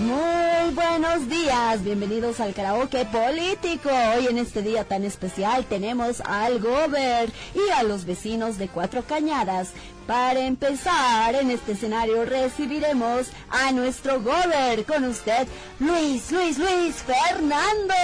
[0.00, 3.90] Muy buenos días, bienvenidos al karaoke político.
[4.16, 9.02] Hoy en este día tan especial tenemos al Gober y a los vecinos de Cuatro
[9.02, 9.72] Cañadas.
[10.06, 15.46] Para empezar, en este escenario recibiremos a nuestro Gober con usted,
[15.78, 17.94] Luis, Luis, Luis Fernando.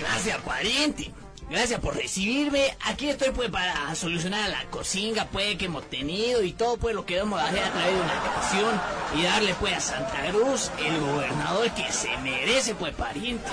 [0.00, 1.12] Gracias, pariente.
[1.48, 2.76] Gracias por recibirme.
[2.84, 7.06] Aquí estoy pues para solucionar la cocina pues que hemos tenido y todo pues lo
[7.06, 8.80] que vamos a hacer a través de una canción
[9.14, 13.48] y darle pues a Santa Cruz el gobernador que se merece pues pariente.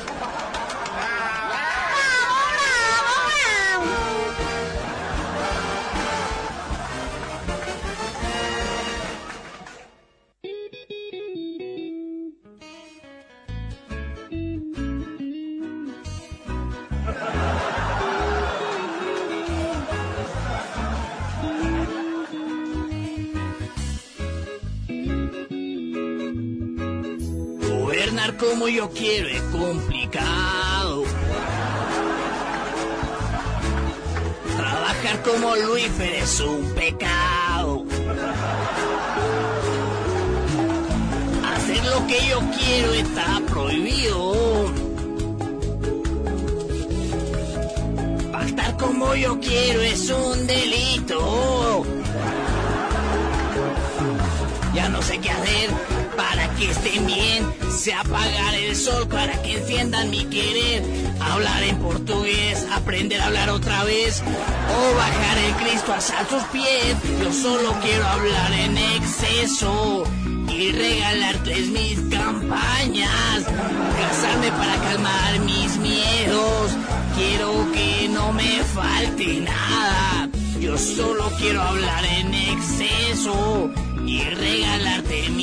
[28.24, 31.04] Gobernar como yo quiero es complicado.
[34.56, 37.86] Trabajar como Luis Fer es un pecado.
[41.54, 44.72] Hacer lo que yo quiero está prohibido.
[48.32, 51.86] Pactar como yo quiero es un delito.
[54.74, 57.54] Ya no sé qué hacer para que estén bien.
[57.72, 60.84] Se apagar el sol para que enciendan mi querer.
[61.20, 64.22] Hablar en portugués, aprender a hablar otra vez.
[64.22, 66.96] O bajar el Cristo hasta sus pies.
[67.22, 70.04] Yo solo quiero hablar en exceso.
[70.50, 73.44] Y regalarles mis campañas.
[74.00, 76.72] Casarme para calmar mis miedos.
[77.16, 80.30] Quiero que no me falte nada.
[80.60, 83.70] Yo solo quiero hablar en exceso
[84.06, 85.43] y regalarte mi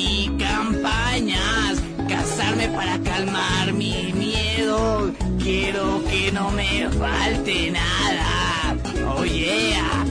[2.81, 5.13] para calmar mi miedo.
[5.37, 8.75] Quiero que no me falte nada.
[9.07, 10.03] Oh yeah.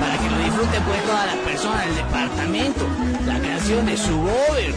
[0.00, 2.86] Para que lo disfruten pues todas las personas del departamento.
[3.26, 4.74] La canción de su over.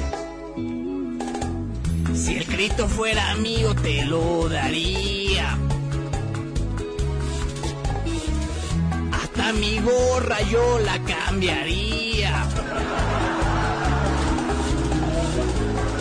[2.16, 5.56] Si el Cristo fuera mío te lo daría.
[9.12, 12.44] Hasta mi gorra yo la cambiaría.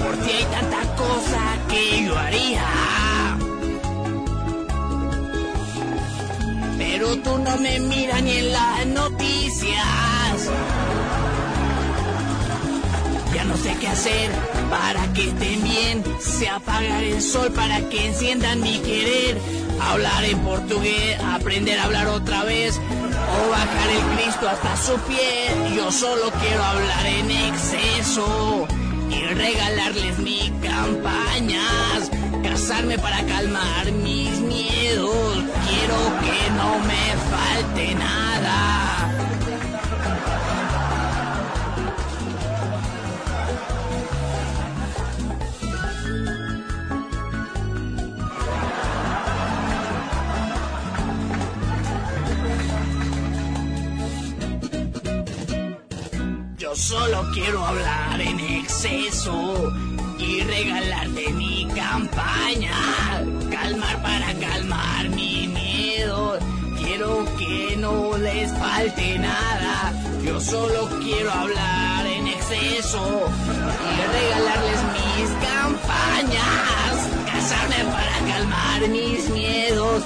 [0.04, 2.66] Por ti hay tanta cosa que yo haría.
[6.76, 10.50] Pero tú no me miras ni en las noticias.
[13.34, 14.30] Ya no sé qué hacer
[14.68, 16.04] para que estén bien.
[16.20, 19.38] Se apagar el sol para que enciendan mi querer.
[19.80, 22.78] Hablar en portugués, aprender a hablar otra vez.
[22.78, 25.74] O bajar el Cristo hasta su piel.
[25.74, 28.68] Yo solo quiero hablar en exceso
[29.14, 32.10] y regalarles mis campañas,
[32.42, 35.36] casarme para calmar mis miedos,
[35.66, 39.43] quiero que no me falte nada.
[56.74, 59.72] Yo solo quiero hablar en exceso
[60.18, 62.74] y regalarte mi campaña.
[63.48, 66.36] Calmar para calmar mi miedo.
[66.76, 69.92] Quiero que no les falte nada.
[70.24, 73.30] Yo solo quiero hablar en exceso
[73.92, 77.08] y regalarles mis campañas.
[77.24, 80.02] Casarme para calmar mis miedos.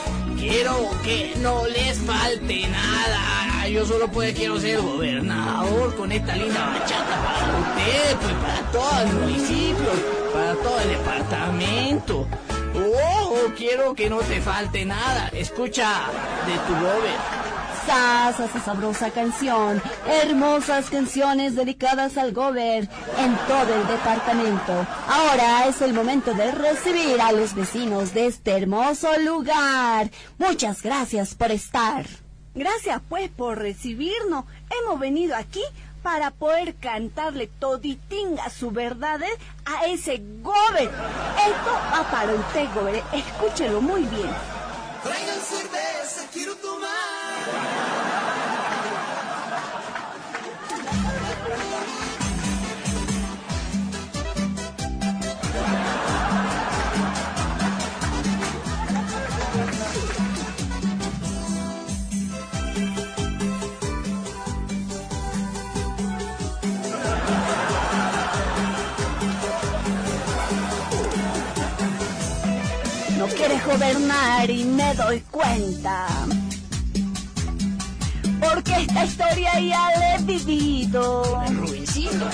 [0.48, 3.68] Quiero que no les falte nada.
[3.68, 9.00] Yo solo pues quiero ser gobernador con esta linda bachata para ustedes, pues para todo
[9.02, 9.90] el municipio,
[10.32, 12.26] para todo el departamento.
[12.74, 15.28] Oh, quiero que no te falte nada.
[15.34, 16.06] Escucha
[16.46, 17.37] de tu gober.
[17.88, 19.80] Sas, esa sabrosa canción.
[20.22, 22.86] Hermosas canciones dedicadas al Gober
[23.16, 24.86] en todo el departamento.
[25.08, 30.10] Ahora es el momento de recibir a los vecinos de este hermoso lugar.
[30.36, 32.04] Muchas gracias por estar.
[32.54, 34.44] Gracias pues por recibirnos.
[34.82, 35.62] Hemos venido aquí
[36.02, 39.20] para poder cantarle toditinga su verdad
[39.64, 40.90] a ese Gober.
[40.90, 43.02] Esto va para usted, Gober.
[43.14, 44.28] Escúchelo muy bien.
[73.68, 76.06] Gobernar y me doy cuenta.
[78.40, 81.22] Porque esta historia ya la he vivido.
[81.50, 82.26] Rubensito.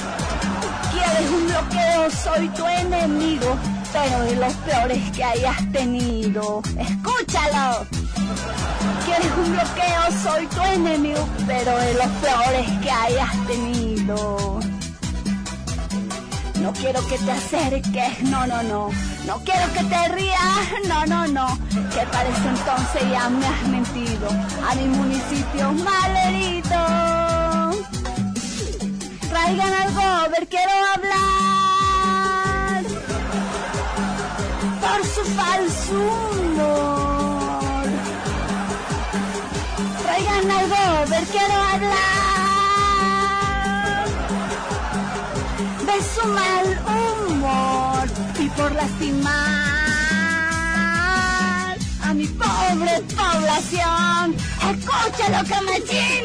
[0.92, 3.56] Quieres un bloqueo, soy tu enemigo,
[3.92, 6.62] pero de los peores que hayas tenido.
[6.78, 7.86] Escúchalo.
[9.04, 14.60] Quieres un bloqueo, soy tu enemigo, pero de los peores que hayas tenido.
[16.64, 18.88] No quiero que te acerques, no, no, no.
[19.26, 21.58] No quiero que te rías, no, no, no.
[21.92, 24.30] Que parece entonces ya me has mentido.
[24.66, 26.80] A mi municipio malherito.
[29.28, 31.24] Traigan algo, ver quiero hablar.
[34.80, 35.98] Por su falso
[36.40, 37.84] humor.
[40.02, 42.13] Traigan algo, ver quiero hablar.
[46.26, 49.32] Mal humor y por lastimar
[52.02, 54.34] a mi pobre población.
[54.70, 56.24] Escúchalo, camachín.